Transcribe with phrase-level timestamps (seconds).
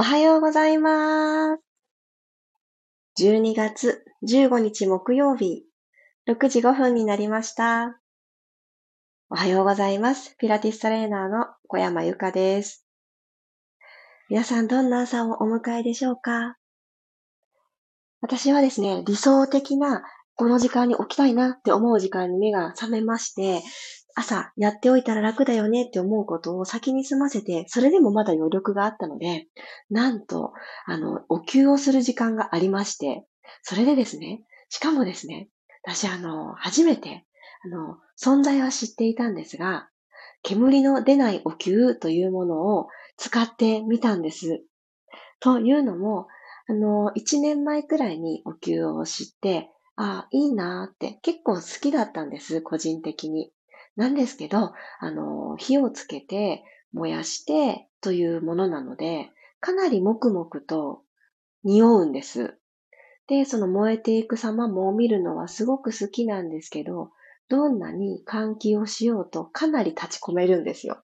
[0.00, 1.60] おはようございます。
[3.20, 5.64] 12月15日木曜日、
[6.28, 7.98] 6時5分になりました。
[9.28, 10.36] おはようございます。
[10.38, 12.86] ピラティストレーナーの小山由かです。
[14.30, 16.56] 皆さんどんな朝をお迎えでしょうか？
[18.20, 20.04] 私はですね、理想的な
[20.36, 23.62] この時間に起きたいなって思う時間に目が覚めまして、
[24.18, 29.46] 朝やっておいたら楽だよねって思うことを先に済ませて、それでもまだ余力があったので、
[29.90, 30.52] なんと、
[30.86, 33.24] あの、お灸をする時間がありまして、
[33.62, 35.48] それでですね、しかもですね、
[35.84, 37.26] 私あの、初めて、
[37.64, 39.88] あの、存在は知っていたんですが、
[40.42, 44.64] 煙の出ないお灸というものを使ってみたんです。
[45.38, 46.26] というのも、
[46.66, 53.52] あの、1年前くらいにお灸を知って、ああ、いいなーって結構好きだったんです、個人的に。
[53.98, 56.62] なんですけど、あの、火をつけて
[56.92, 61.02] 燃やしてというものなので、かなり黙々と
[61.64, 62.56] 匂うんです。
[63.26, 67.10] で、その燃えていく様も見るのはすごく好きなんですけど、
[67.48, 71.02] どんなに換気をしようとかなり立ち込めるんですよ。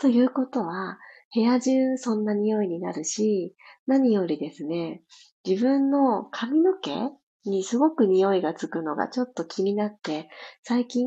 [0.00, 0.98] ということは、
[1.32, 3.54] 部屋中そんな匂いになるし、
[3.86, 5.04] 何よりですね、
[5.46, 7.12] 自分の髪の毛
[7.44, 10.28] にすごく匂いがつくのがちょっと気になって、
[10.64, 11.06] 最近、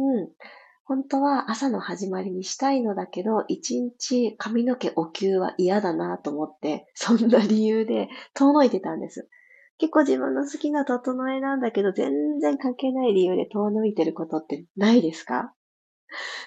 [0.92, 9.30] 本当は朝の始まりにしたいのだけど、一日髪の毛お灸は嫌だなと思って、そんな理由で遠のいてたんです。
[9.78, 15.54] 結構自分の好きな整えなんだけど、全然関係ない理由で遠のいてることってないですか？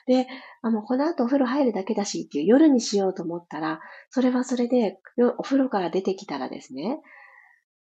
[0.07, 0.27] で、
[0.61, 4.99] あの、この後お風呂入るだけだしっていう夜にしようと思ったら、それはそれで、
[5.39, 7.01] お風呂から出てきたらですね、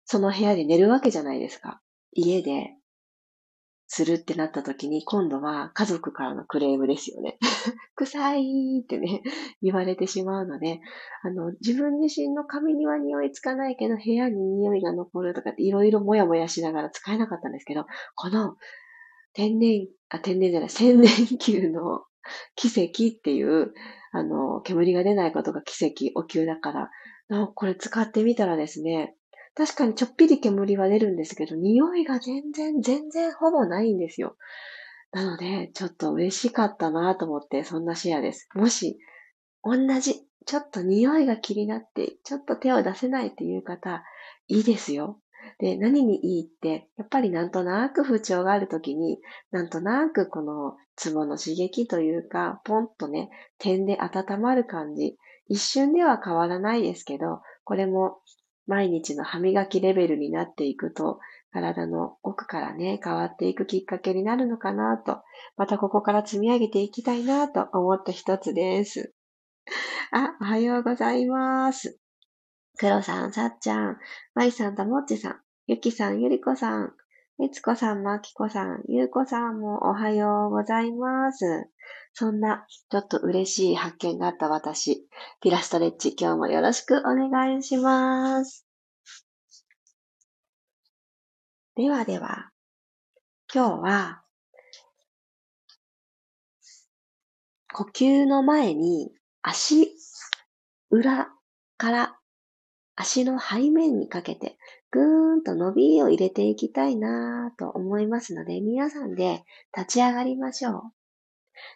[0.07, 1.81] その部屋で寝るわけじゃないですか。
[2.15, 2.75] 家で、
[3.89, 7.39] するってなった時に、今度は家族からのクレームですよね。
[7.97, 9.23] 臭いってね、
[9.63, 10.81] 言われてしまうので、
[11.23, 18.57] あの、自分自身の髪には匂いつかないけど、部屋に匂いが残るとかっていろいろもやもやしながら使えなかったんですけど、この
[19.33, 22.05] 天然、あ、天然じゃない、千年球の
[22.57, 23.73] 奇跡っていう、
[24.13, 26.91] あの、煙が出ないことが奇跡、お灸だか
[27.31, 29.15] ら、これ使ってみたらですね、
[29.59, 34.37] 確かにちょっぴり煙は出るんですけど、匂いが全然、全然ほぼないんですよ。
[35.11, 38.49] なので、ちょっと嬉しかったなと思って、そんなシェアです。
[38.55, 39.01] もし、
[39.65, 44.05] 同じ、ちょっと匂いが気になって、ちょっと手を出せないっていう方、
[44.47, 45.19] いいですよ。
[45.59, 49.19] で、何にいいって、やっぱりなんとなく不調があるときに、
[49.51, 55.17] なんとなくこのツボの刺激というか、ポンとね、点で温まる感じ。
[55.49, 58.21] 一瞬では変わらないですけど、これも
[58.69, 61.19] 毎日の歯磨きレベルになっていくと、
[61.51, 65.23] 体の奥からね、変わっていくきっかけになるのかなと、
[65.57, 69.15] またここから積み上げていきたいなと思った一つです。
[70.13, 71.99] あ、おはようございます。
[72.79, 73.99] 黒さん、さっちゃん、
[74.35, 76.93] まいさんともっちさん、ゆきさん、ゆりこさん、
[77.39, 81.71] みつこさん、まきこさん、ゆうこさんもおはようございます。
[82.13, 85.07] そんな、ちょっと嬉しい発見があった私、
[85.41, 88.67] ピラストレッチ、今日もよろしくお願いします。
[91.77, 92.51] ではでは、
[93.55, 94.23] 今日は、
[97.73, 99.13] 呼吸の前に
[99.43, 99.95] 足
[100.91, 101.29] 裏
[101.77, 102.19] から
[102.97, 104.59] 足の背面にかけて
[104.91, 109.45] ぐーんと伸びを入れていきたいなと思いますので、皆さんで
[109.77, 110.83] 立ち上がりましょう。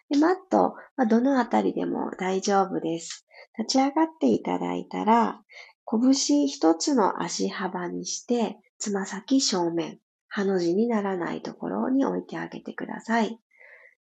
[0.09, 3.27] でマットはどのあたりでも大丈夫です。
[3.57, 5.41] 立ち上がっていただいたら、
[5.85, 13.39] 拳一つの足幅にして、つま先正面、ハの字にならないところに置いてあげてください。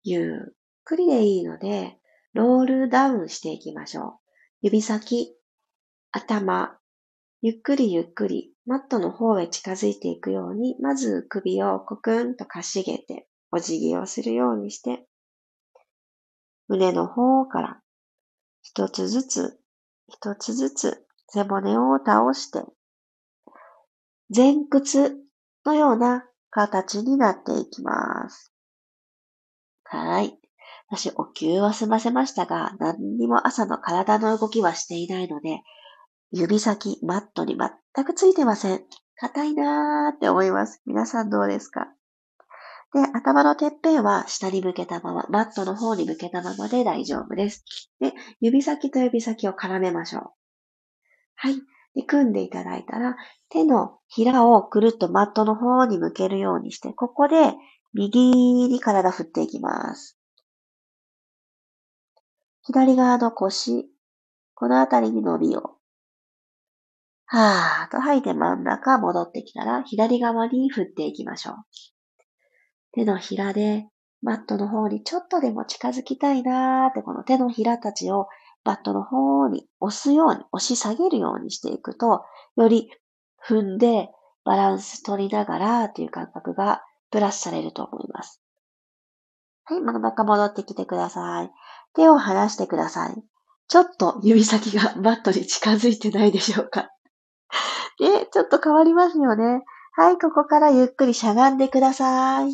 [0.04, 1.98] ゆっくりでいいので、
[2.32, 4.12] ロールダウンしていきましょう。
[4.62, 5.36] 指先、
[6.12, 6.78] 頭、
[7.42, 15.06] ゆっくりゆっくりマットの方へ近づいていくように、まず首をコクンとかしげて、お辞儀をするようにして、
[16.68, 17.82] 胸の方から
[18.62, 19.60] 一つずつ、
[20.08, 22.64] 一つずつ背骨を倒して、
[24.34, 25.16] 前屈
[25.66, 28.52] のような形になっていきます。
[29.84, 30.38] はい。
[30.88, 35.62] 私、お灸は済ませましたが、何にも朝の体の動きはしていないので、
[36.32, 38.80] 指先、マットに全くついてません。
[39.16, 40.80] 硬いなーって思います。
[40.86, 41.88] 皆さんどうですか？
[42.94, 47.64] で、頭のてっぺんは下に向けたまま、マットの方に向けたままで大丈夫です。
[48.00, 50.22] で、指先と指先を絡めましょう。
[51.36, 51.56] はい。
[51.94, 53.16] で、組んでいただいたら、
[53.50, 57.54] 手のひらをくるっとマットの方に向けるようにして、ここで
[57.92, 60.18] 右に体振っていきます。
[62.62, 63.90] 左側の腰、
[64.54, 65.76] このあたりに伸びを。
[67.34, 71.54] はーと吐いて真ん中戻ってきたら、左側に振っていきましょう。
[72.92, 73.86] 手のひらで
[74.20, 78.28] マットの方にちょっとでも近づきたいなーって、この手のひらたちを
[78.64, 82.22] バットの方に押すように、押し下げるようにしていくと、
[82.56, 82.90] より
[83.48, 84.10] 踏んで
[84.44, 88.42] バランス取りながらという感覚がプラスされると思います。
[89.64, 91.50] はい、真ん中戻ってきてください。
[91.94, 93.14] 手を離してください。
[93.68, 96.90] ちょっと指先がバットに近づいてないでしょうか。
[98.02, 99.62] で、ちょっと変わりますよね。
[99.92, 102.50] はい、ここからゆっくりしゃがんでください。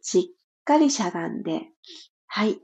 [0.00, 1.62] しっかりしゃがんで。
[2.28, 2.60] はい。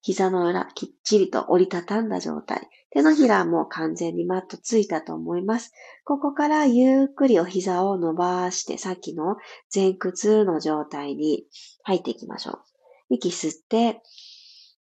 [0.00, 2.68] 膝の裏、きっちりと折りたたんだ状態。
[2.90, 5.72] 手のひらも完全にマットついたと思います。
[6.04, 9.36] ここからゆっくりお膝を伸ばして、さっきの
[9.74, 11.44] 前屈の状態に
[11.82, 12.58] 入っていきましょう。
[13.08, 14.00] 息吸って、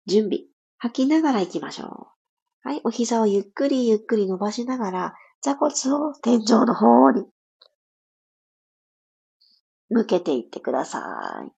[0.05, 0.41] 準備。
[0.77, 2.09] 吐きながら行きましょ
[2.65, 2.69] う。
[2.69, 2.81] はい。
[2.83, 7.25] お膝をゆっくりゆっくり伸ばしながら、座骨を天井の方に
[9.89, 11.51] 向けていってください。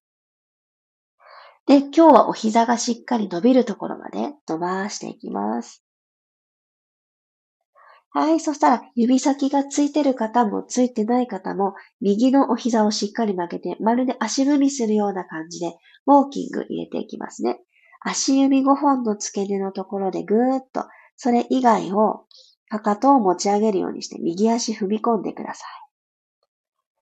[1.67, 5.83] で、今日はお膝がしっかり伸びるところまで伸ばしていきます。
[8.09, 8.39] はい。
[8.39, 15.75] そしたら、指先がついてる方もついてない方も、右のお膝をしっかり曲げて、まるで足踏みするような感じで、
[16.07, 17.59] ウォーキング入れていきますね。
[18.01, 20.85] 足指5本の付け根のところでぐーっと、
[21.17, 22.24] それ以外を、
[22.69, 25.65] かかとを持ち上げるようにして、右足踏み込んでくださ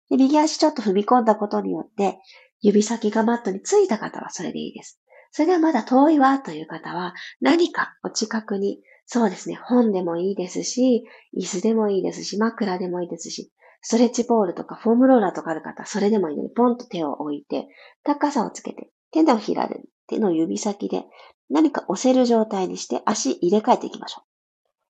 [0.09, 0.17] い。
[0.17, 2.19] で右足ちょっと踏み込んだことによって、
[2.61, 4.99] 指先がマットについた方はそれでいいです。
[5.31, 9.55] それではまだ遠いわという方は、何かお近くにそうですね。
[9.55, 11.05] 本でもいいですし、
[11.37, 13.51] 椅子でもいいですし、枕でもいいですし、
[13.81, 17.67] ストレッチボールとかフォームローラーとかある方、それでもいいので、ポンと手を置いて、
[18.03, 21.03] 高さをつけて、手のひらで、手の指先で
[21.49, 24.23] 何か押せる状態にして足入れ替えていきましょ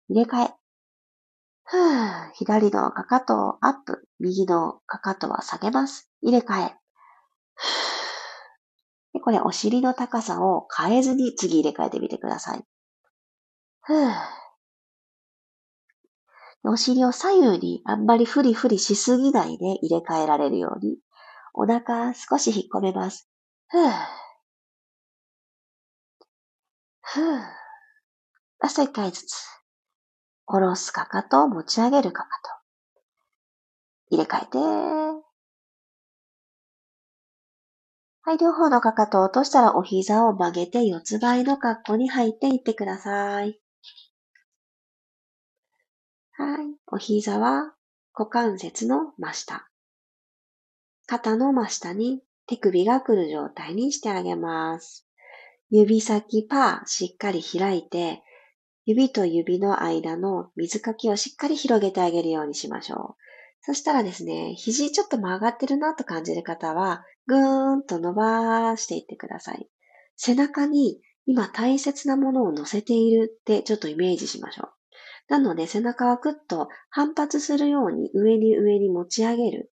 [0.09, 0.13] う。
[0.13, 0.62] 入れ替え。
[1.65, 6.09] ふぅ、左のかかとをアップ、右のかかとは下げます。
[6.21, 6.75] 入れ替え。
[9.13, 12.63] でこれ、お尻の高さを変えずに次入れ替えてみてください。
[13.81, 14.13] ふぅ。
[16.65, 20.97] お尻を左右にあんまりフリフリしすぎないで入れ替えられるように、
[21.53, 23.29] お腹少し引っ込めます。
[23.67, 23.91] ふぅ。
[27.01, 27.41] ふぅ。
[28.59, 29.62] ラスト一回ずつ。
[30.45, 32.29] 下ろすかかと、持ち上げるかか
[34.09, 34.15] と。
[34.15, 34.57] 入れ替えて。
[38.25, 43.59] はい、両方のかかとを落としたらお膝を曲げて四つ倍の格好に入っていってください。
[46.31, 46.75] はい。
[46.87, 47.73] お膝は
[48.17, 49.67] 股関節の真下。
[51.05, 55.05] 肩の真下に手首が来る状態にしてあげます。
[55.69, 58.23] 指先パーしっかり開いて、
[58.85, 63.23] 指と指の間の水かきをしっかり広げてあげるようにしましょう。
[63.61, 69.69] そしたらですね、肘ちょっと曲がってるなと感じる方は、ぐーんと伸ばしていってください。
[70.17, 74.69] 背中に今大切なものを乗せているってちょっとイメージしましょう。
[75.29, 79.71] なので背中はぐっと反発するように上に上に持ち上げる。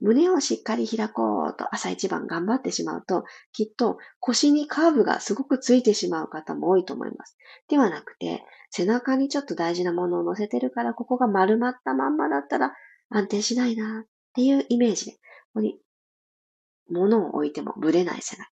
[0.00, 7.36] 胸をしっかり開こうと朝一番頑張ってしまうと、きっと腰にカーブがすごくついてしまう方も多いと思います。
[7.68, 12.74] ではなくて、背中にちょっと大事なものを乗せてるから、ここが丸まったまんまだったら
[13.10, 15.18] 安定しないなっていうイメージで、こ
[15.54, 15.78] こに
[16.88, 18.50] 物を置いてもぶれない背中。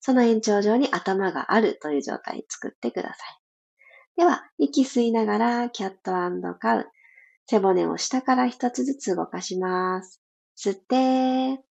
[0.00, 3.42] その延長上に頭があるという状態作ってください。
[4.16, 6.86] では、息吸いながら、キャットカウ。
[7.46, 10.22] 背骨を下から一つずつ動かします。
[10.56, 11.62] 吸って、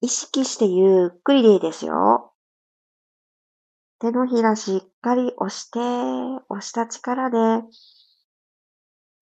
[0.00, 2.32] 意識してゆっくりでいいですよ。
[4.00, 5.78] 手のひらしっかり押して、
[6.48, 7.38] 押した力で、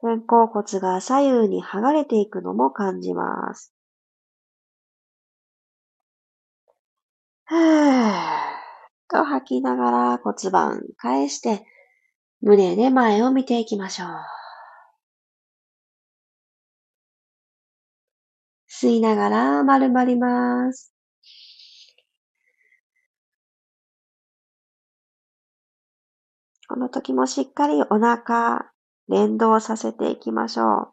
[0.01, 3.75] 肩甲骨が左右に剥がれていくのも感じます。
[7.45, 7.91] ふぅ。
[9.11, 11.67] と吐きながら骨盤返して
[12.43, 14.09] 胸で前を見ていきましょう。
[18.69, 20.95] 吸いながら丸まります。
[26.67, 28.71] この時もしっかりお腹
[29.09, 30.93] 連動させていきましょう。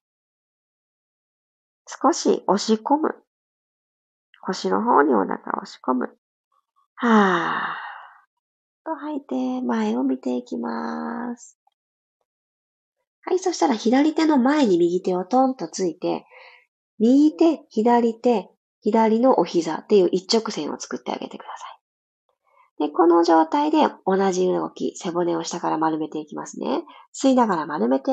[1.88, 3.16] 少し押し込む。
[4.42, 6.10] 腰の方にお腹を押し込む。
[6.96, 7.87] はぁ。
[8.88, 11.60] と吐いて前を見ていきます。
[13.26, 16.26] はい、そしたら左手の前に右手をトンとついて、
[16.98, 22.88] 右手、左手、左のお膝っていう一直線を作ってあげてください。
[22.88, 26.84] で、この状態で同じ動き、背骨を下から丸めていきますね。
[27.14, 28.12] 吸いながら丸めて、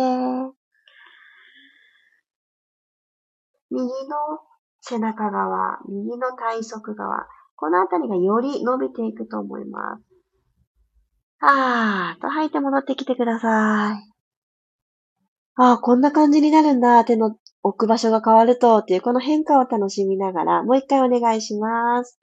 [3.70, 3.92] 右の
[4.80, 10.13] 背中側、右の体側側、このあたりがより伸びていくと思います。
[11.46, 14.14] あーと吐いて戻ってきてください。
[15.56, 17.04] ああ、こんな感じになるんだ。
[17.04, 22.18] 手の置く場所が変わると、っていうこの変化を楽しみながら、もう一回お願いします。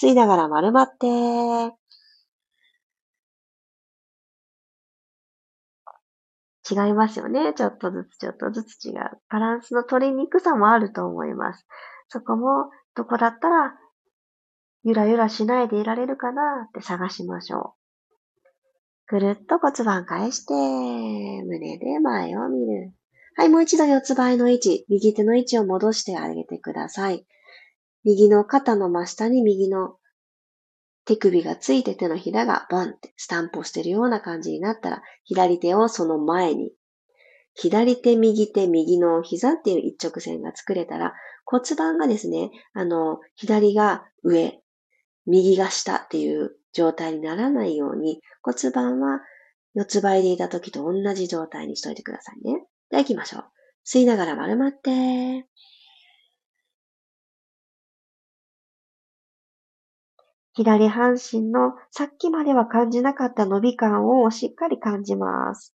[0.00, 1.06] 吸いながら丸まって。
[6.70, 7.54] 違いますよね。
[7.54, 8.94] ちょっとずつちょっとずつ違う。
[9.30, 11.66] バランスの取りにくさもあると思います。
[12.08, 13.74] そこも、どこだったら、
[14.84, 17.77] ゆらゆらしないでいられるかなって探しましょう。
[19.08, 22.92] ぐるっと骨盤返して、胸で前を見る。
[23.36, 27.26] はい、もう一度四つ倍の位置、右手の位置を戻してあげてください。
[28.04, 29.96] 右の肩の真下に右の
[31.06, 36.72] 手首がついて手のひらがボンってスタンプをしてるような感じになったら、左手をその前に、
[37.54, 41.14] 左手、右手、右の膝っていう一直線が作れたら、
[41.46, 44.60] 骨盤がですね、あの、左が上、
[45.24, 49.20] 右が下っていう状態にならないように、骨盤は
[49.74, 52.64] 四つ倍でいた時と同じ状態にしといてくださいね。
[52.90, 53.44] では行きましょう。
[53.86, 55.46] 吸いながら丸まって、
[60.58, 65.72] 左半身のさっきまでは感じなかった伸び感をしっかり感じます。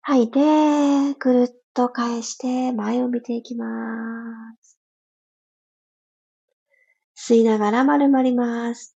[0.00, 3.66] 吐いて、くるっと返して前を見ていきま
[4.62, 4.78] す。
[7.14, 8.96] 吸いながら丸まります。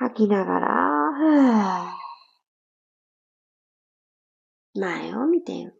[0.00, 1.94] 吐きながら、
[4.72, 5.72] 前を見ていく。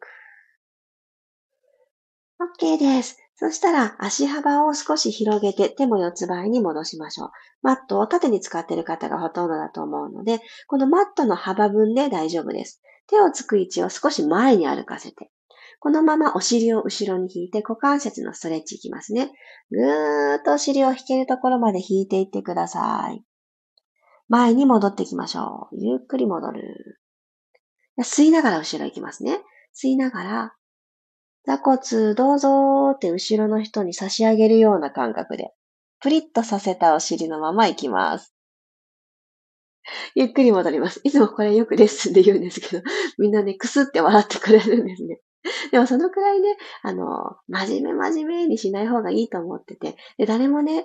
[2.61, 3.17] OK です。
[3.37, 7.31] そしたら足幅を少し広げて手も四つ倍に戻しましょう。
[7.63, 12.83] マットを縦に使っている方がほとんどだと思うので、このマットの幅分で大丈夫です。
[13.07, 15.31] 手をつく位置を少し前に歩かせて。
[15.79, 19.33] このままお尻を後ろに引いて股関節のストレッチいきますね。
[19.71, 23.25] ぐーっとお尻を引けるところまで引いていってください。
[24.31, 25.77] 前に戻っていきましょう。
[25.77, 27.01] ゆっくり戻る。
[28.01, 29.41] 吸いながら後ろ行きますね。
[29.75, 30.55] 吸いながら
[31.47, 35.51] 座骨どうぞーって後ろの人に差し上げるような感覚で、
[36.01, 38.35] プリッとさせたお尻のまま行きます。
[40.15, 41.01] ゆっくり戻ります。
[41.03, 42.83] いつもこれよくレッスンで言うんですけど、
[43.19, 45.21] みんなね、くすって笑ってくれるんですね。
[45.73, 50.85] でもそのくらいね、あの、真面目真面目にしない方がいいと思ってて、で誰もね、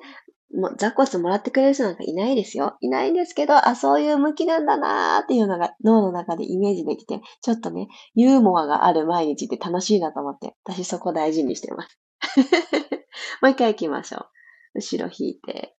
[0.55, 2.77] もう、ザコスもらってくれる人なんかいないですよ。
[2.81, 12.00] いないんですけど、あ、そういう向きなんだなーっていうのが脳の中でイメージできて、ちょっとね、ユーモアがある毎日って楽しいなと思って、私そこ大事にしてます。
[13.41, 14.29] もう一回行きましょう。
[14.75, 15.75] 後ろ引いて。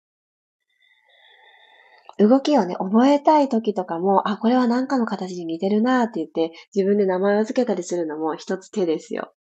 [2.18, 9.32] 動きをね、覚えたい時とかも、あ、これは何かの形に似てるなーって言って、自分で名前を付けたりするのも一つ手ですよ。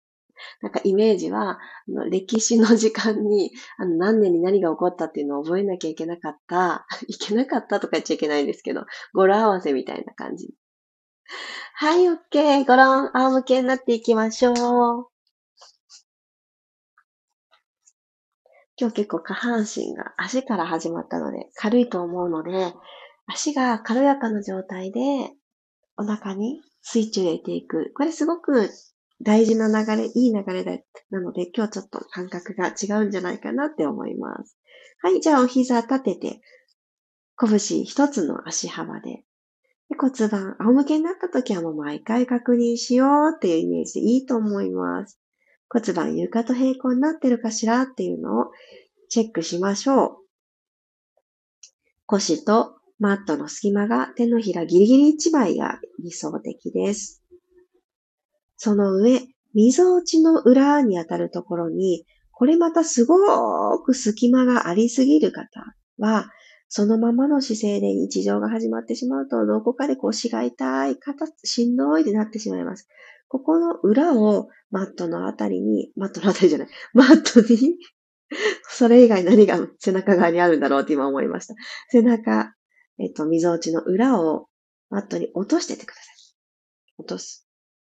[0.61, 10.53] なんかイメージは、あの歴史の時間に、あの何年に何が起こったっていうのを覚えなきゃいけなかった、 いけなかったとか言っちゃいけないんですけど、語呂合わせみたいな感じ。
[11.75, 12.65] はい、OK。
[12.65, 15.15] ご覧、仰向けになっていきましょう。
[18.77, 22.73] 今日結構下半身が足から始まったので軽いと思うので、
[23.25, 25.31] 足が軽やかな状態で
[25.97, 27.91] お腹にスイッチを入れていく。
[27.95, 28.69] これすごく
[29.21, 30.77] 大事な流れ、いい流れだ、
[31.09, 34.57] なので、今日ちょっと感覚が違うんじゃないかなって思います。
[35.01, 36.41] はい、じゃあお膝立てて、
[37.37, 39.23] 拳一つの足幅で。
[39.89, 45.19] で骨盤、仰向けになった時はもう毎回確認しようっていうイメージでいいと思います。
[45.69, 48.51] 骨盤床と平行になってるかしらっていうのを
[49.09, 50.17] チェックしましょう。
[52.07, 57.24] 腰とマットの隙間が手のひらギリギリ1枚が理想的です。
[58.65, 59.21] その上、
[59.53, 65.47] 溝落ちの裏にあたるところに、これまたすごく隙間がありすぎる方
[65.99, 66.31] は、
[66.67, 72.87] そのままの姿勢で日常が始まってしまうと、どこかで腰が痛い、肩、しんどいでなってしまいます。
[73.27, 77.77] ここの裏をマットのあたりに、マットのあたりじゃない、マットに
[78.67, 81.53] それ以外何が背中側にあるんだろうって今思いました。
[81.91, 82.55] 背中、
[82.97, 84.47] えっと、溝落ちの裏を
[84.89, 86.15] マットに落としててください。
[86.97, 87.47] 落とす。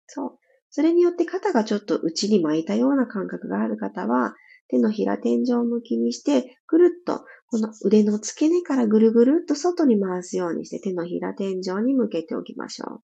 [0.07, 0.40] そう。
[0.71, 4.35] それによって肩がちょっと内に巻いたような感覚がある方は、
[4.69, 13.03] 手のひら天井向きにして、ぐるっと、この腕の付け根からぐるぐるっと外に回すようにして手のひら天井に向けておきましょう。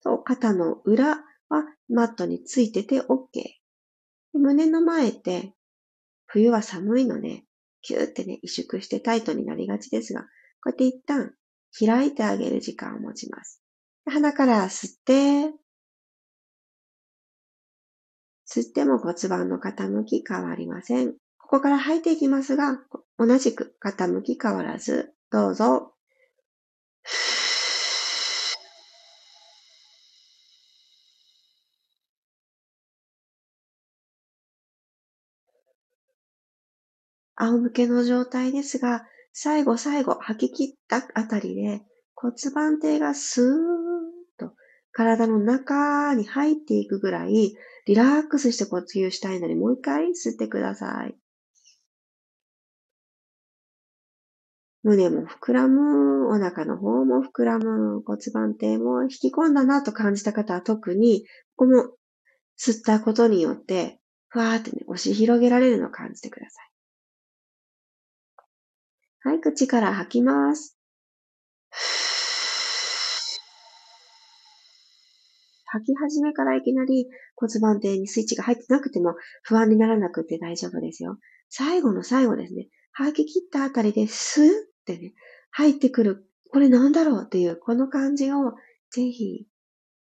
[0.00, 3.06] そう、肩の裏はマットについてて OK。
[4.34, 5.54] 胸の前って、
[6.26, 7.44] 冬は寒いので、
[7.80, 10.26] キューってね、萎縮してタイトになりがちですが、こ
[10.66, 11.32] うやって一旦
[11.78, 13.62] 開いてあげる時間を持ちます。
[14.04, 15.54] 鼻から吸って、
[18.46, 21.14] 吸っても骨盤の傾き変わりません。
[21.38, 22.78] ここから吐いていきますが、
[23.18, 25.92] 同じく傾き変わらず、どうぞ。
[37.36, 41.82] 仰向けの状態ですが、最後最後吐き切ったあたりで
[42.14, 44.15] 骨盤底がスーッ
[44.96, 47.54] 体の中に入っていくぐらい
[47.86, 51.14] リラックスして呼吸したいのでもう一回吸ってください。
[54.82, 61.26] 胸も膨らむ、お腹の方も膨らむ、骨盤底も引き込んだなと感じた方は特に、
[61.56, 61.90] この
[62.58, 66.70] 吸ったことによって、ふわーってね、押し広げられるのを感じてください。
[69.28, 70.78] はい、口から吐きます。
[75.66, 81.18] 吐き始めからいきなり骨盤底にスイッチが入ってなくても不安にならなくて大丈夫ですよ。
[81.48, 82.68] 最後の最後ですね。
[82.92, 84.50] 吐き切ったあたりでスーっ
[84.86, 85.12] てね、
[85.50, 86.26] 入ってくる。
[86.50, 88.52] これなんだろうっていう、この感じを
[88.90, 89.46] ぜひ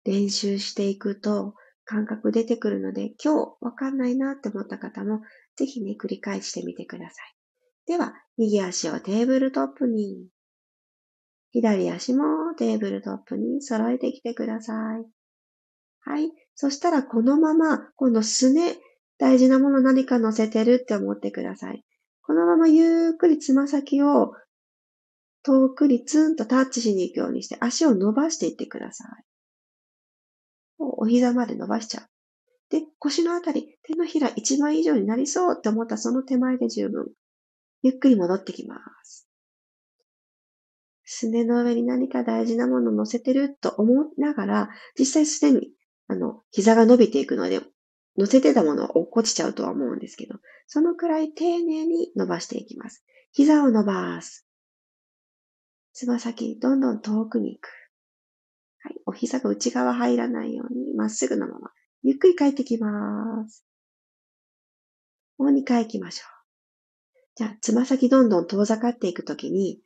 [0.05, 5.21] 練習していくと感覚出てくるので、今日わかんないなって思った方も
[5.57, 7.35] ぜひね、繰り返してみてください。
[7.87, 10.29] では、右足をテーブルトップに、
[11.51, 15.18] 左足もテーブルトップに揃えてきてください。
[16.09, 16.33] はい。
[16.55, 18.79] そしたらこのまま、今度すね、
[19.19, 21.85] 大事なもの何か乗せてるって思ってください。
[22.23, 24.33] このままゆっくりつま先を
[25.43, 29.25] 遠くにツンとタッチしに行くようにして足を伸ばしていってください。
[30.79, 32.05] お膝まで伸ばしちゃう。
[32.71, 37.13] で、腰のあたり、手のひら一番以上になりそうって思ったその手前で十分。
[37.83, 39.29] ゆっくり戻ってきます。
[41.11, 45.73] すねの上に何か大事なものを乗せてると思いながら、実際すでに、
[46.09, 47.61] あの、膝が伸びていくので、
[48.17, 53.05] 乗せてたものは落っこちちゃうとは思うんですけど、そのくらい丁寧に伸ばしていきます。
[53.33, 54.47] 膝を伸ばす。
[55.93, 57.69] つま先、どんどん遠くに行く。
[58.81, 59.01] はい。
[59.07, 61.71] お膝が内側入らないように、まっすぐのまま、
[62.03, 63.65] ゆっくり帰ってきます。
[65.37, 66.39] もう2回行きましょう。
[67.37, 69.81] じゃあ、つま先どんどん遠ざかっていくときに、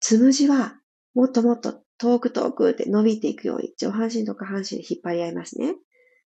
[0.00, 0.80] つむじは
[1.14, 5.74] もっともっと遠く遠くって伸びていくように、上半身と下半身で引っ張り合いますね。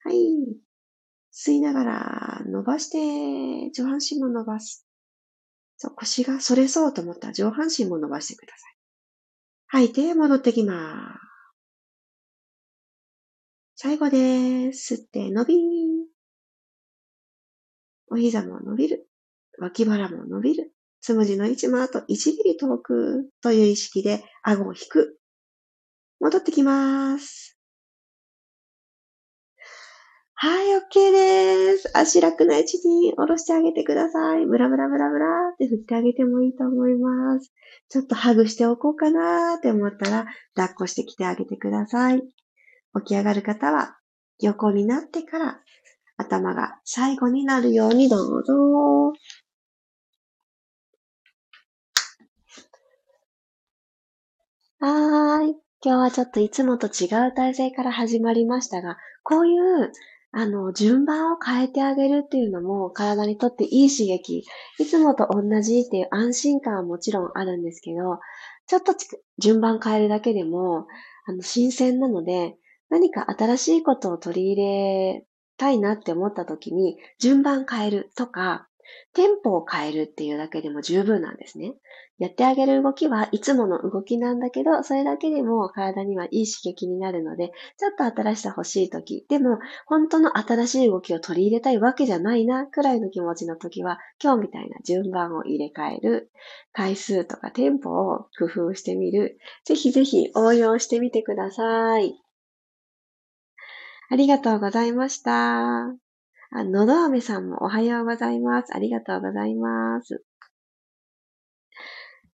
[0.04, 0.16] はい。
[1.34, 4.86] 吸いながら伸ばして、上半身も伸ばす。
[5.78, 8.78] そう、腰が反れそうと思ったら上半身も伸ばしてください。
[9.68, 11.32] 吐いて戻ってきます。
[13.76, 14.96] 最後です。
[14.96, 15.56] 吸って伸び。
[18.12, 19.10] お膝も伸びる。
[19.58, 20.74] 脇腹も伸びる。
[21.02, 22.06] つむじの位置もあと1
[22.38, 25.18] ミリ遠くという意識で顎を引く。
[26.20, 27.58] 戻ってきます。
[30.36, 31.92] はい、OK です。
[31.96, 34.46] 足楽な位置に下ろしてあげてください。
[34.46, 37.52] ブラブラブラブラって振ってあげてもいいと思います。
[37.90, 42.22] ちょっとハグしておこうかなって思ったら、抱っこしてきてあげてください。
[42.22, 42.26] 起
[43.06, 43.98] き上がる方は、
[44.40, 45.60] 横になってから
[46.18, 49.14] 頭が最後になるようにどうぞ。
[54.82, 55.56] はーい。
[55.86, 59.91] 今日はちょっといつもと違う体勢から始まりましたが、こういう、
[60.32, 64.44] あの、順番を変えてあげるっていうのも体にとっていい刺激。
[64.80, 68.17] いつもと同じっていう安心感はもちろんあるんですけど、
[68.65, 68.96] ちょっと
[69.38, 70.88] 順番変えるだけでも、
[71.28, 72.56] あの、新鮮なので、
[72.89, 78.67] 何か新しいことを取り入れたいなって思った時に、順番変えるとか、
[79.13, 81.74] テンポを変えるっていうだけでも十分なんですね。
[82.17, 96.32] やってあげる動きはいつもの動きなんだけど、それだけでも体にはいい刺激になるので、ちょっと新しさ欲しい時、でも本当の新しい動きを取り入れたいわけじゃないな、くらいの気持ちの時は、今日みたいな順番を入れ替える、
[96.74, 102.13] 回数とかテンポを工夫してみる、ぜひぜひ応用してみてください。
[104.12, 106.11] ありがとうございました。
[106.54, 108.76] あ、のどあめさんもおはようございます。
[108.76, 110.22] ありがとうございます。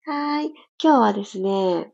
[0.04, 0.46] はい。
[0.82, 1.92] 今日はですね、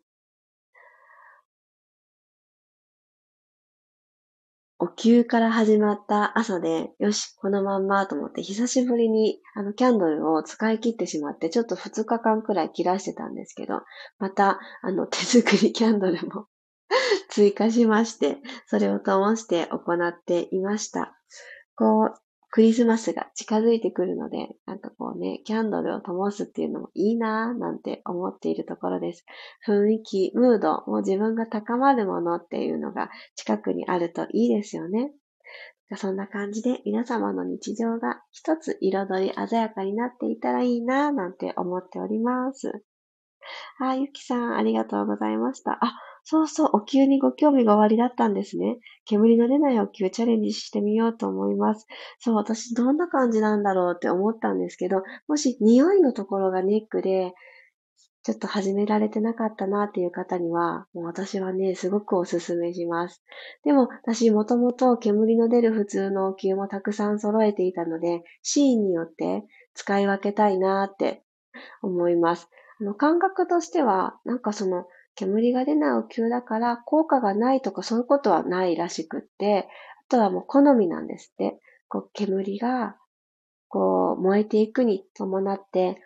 [4.79, 13.81] お灸から始まった朝で、よし、このまんまと思って、久しぶりにあのキャンドルを使い切ってしまって、ちょっと2日間くらい切らしてたんですけど、
[14.21, 16.47] また、あの、手作りキャンドルも
[17.31, 21.19] 追加しまして、それを灯して行っていました。
[21.77, 22.15] こう、
[22.51, 29.25] クリスマスが近づいてくるので、なんかこうね、キャンドルを灯すっていうのもいいなぁなんて思っているところです。
[29.67, 35.13] 雰囲気、ムード、もう自分が高まるものっていうのが近くにあるといいですよね。
[35.97, 42.85] そんな感じで皆様の日常が一つ彩り鮮やかになっていたらいいなぁなんて思っております。
[43.79, 45.79] あ、ゆきさん、ありがとうございました。
[45.81, 48.79] あ、そうそう、お灸にご興味がおありだったんですね。
[49.05, 51.87] 煙の出ないお灸チャレンジしてみようと思います。
[52.21, 57.35] そう、私どんな感じなんだろうって思ったんですけど、もし匂いのところがネックで、
[58.25, 63.25] ちょっと始められてなかったなっていう方には、もう私はね、すごくおすすめします。
[63.65, 69.43] でも、私もともと煙の出る普通のお灸もたくさん揃えていたので、シーンによって
[69.75, 71.25] 使い分けたいなって
[71.83, 72.49] 思います。
[72.81, 79.69] あの感覚としては、なんかその煙が出ないお灸だから効果がないとかそういうことはないらしくって、
[80.09, 81.59] あとはもう好みなんですって。
[81.93, 82.97] こう煙が
[83.69, 86.01] こう燃えていくに伴って、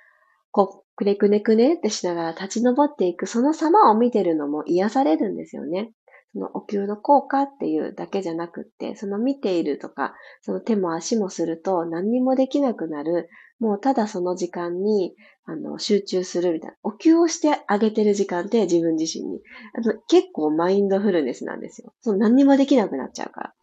[0.51, 5.93] こうくねくねくねってしながら立ち上っていくその様を見てるのも癒されるんですよね。
[6.33, 15.15] そのお灸の効果っていうだけじゃなくって、その見ているとか、その手も足もすると何にもできなくなる、もうただその時間に
[15.45, 16.77] あの集中するみたいな。
[16.83, 19.41] お灸をしてあげてる時間って自分自身に。
[19.75, 21.95] あの結構マインドフルネスなんですよ。
[22.01, 23.55] その何にもできなくなっちゃうから。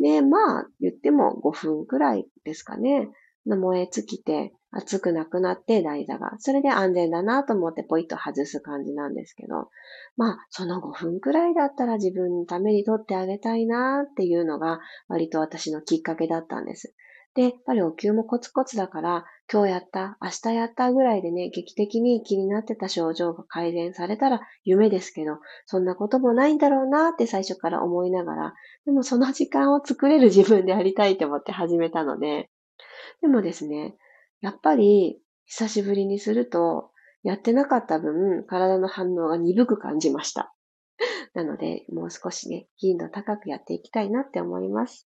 [0.00, 3.08] で、まあ、言っても5分くらいですかね。
[3.46, 6.32] 燃え尽きて、熱くなくなって台座が。
[6.38, 9.68] それで安全だなと思ってポイッと外す感じなんですけど、
[10.16, 16.94] まあ、その5分くらいだったら自分のために取ってあげたいなっていうのが割と私のきっかけだったんです。
[17.34, 28.54] で、やっぱりお灸もコツコツだから、今日やった、明日やったぐらいでね、劇的に気になってた症状が改善されたら夢ですけど、そんなこともないんだろうなって最初から思いながら、
[28.86, 32.50] でもその時間を作れる 自分でありたいと思って始めたので、
[33.20, 33.96] でもですね、
[34.40, 36.92] やっぱり久しぶりにすると、
[37.24, 40.54] やってなかった分、体の反応が鈍く感じました。
[41.32, 45.08] なので、もう少しね、頻度高くやっていきたいなって思います。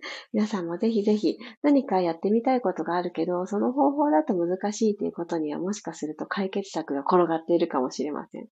[0.32, 8.48] 皆さんもぜひぜひ何かやってみたいことがあるけど、その方法だと難しいということにはもしかすると解決策が転がっているかもしれません。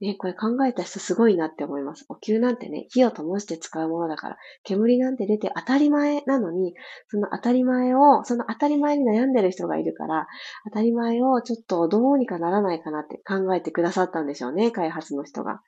[0.00, 2.06] ね、これ考えた人すごいなって思います。
[2.08, 6.74] お灸なんてね、火を灯して使うものだから、煙なんて出て当たり前なのに、
[7.08, 10.26] その当たり前を、その当たり前に悩んでる人がいるから、
[10.64, 15.60] 当たり前をちょっとどうにかならないかなって考えてくださったんでしょうね、開発の人が。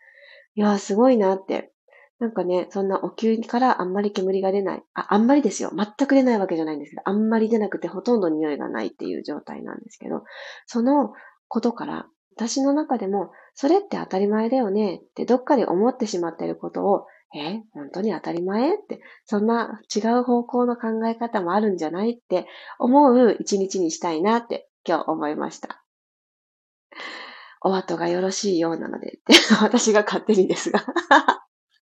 [0.55, 1.73] いやー、すごいなって
[2.19, 4.83] なんかね、そんなお灸からあんまり煙が出ない。
[4.95, 5.71] あ、あんまりですよ。
[5.77, 10.25] 全く出ないわけじゃないんですけど、あんまり出なくてほとんど匂いがないっていう状態なんですけど、
[10.67, 11.13] その
[11.47, 22.47] ことから、私の中でも、それって当たり前だよねってどっかで思ってしまっていることを、え、本当に当たり前って、そんな違う方向の考え方もあるんじゃないって
[22.79, 25.85] 思う一日にしたいなって今日思いました。
[27.61, 30.85] お後がよろしいようなのでって、 私が勝手にですが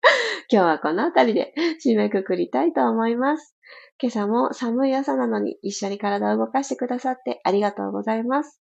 [0.50, 3.56] 今日はこのあたりで締めくくりたいと思います。
[4.00, 8.60] 今朝も寒い朝なのに一緒に体を動かしてくださってありがとうございます。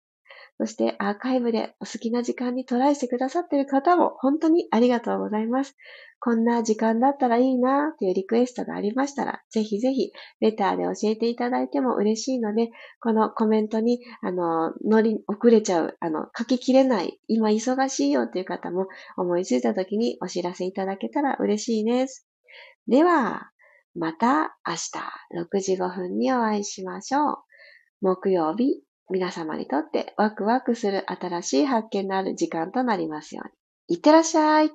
[0.58, 5.76] そしてアーカイブでお好きな時間にトライしてくださっている方も本当にありがとうございます。
[6.18, 22.26] こんな時間だったらいいなというリクエストがありましたら、ぜひぜひレターで教えていただいても嬉しいので、このコメントに、あの、乗り、遅れちゃう、あの、書ききれない、今忙しいよという方も思いついた時にお知らせいただけたら嬉しいです。
[22.88, 23.50] では、
[23.94, 24.90] また明日
[25.54, 27.36] 6時5分にお会いしましょう。
[28.00, 33.96] 木曜日皆様にとってワクワクする新しい発見のある時間となりますように。
[33.96, 34.70] いってらっしゃい。